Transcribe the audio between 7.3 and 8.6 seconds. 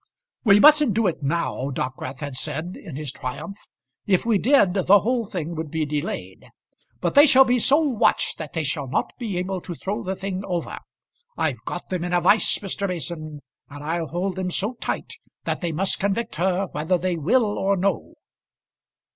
be so watched that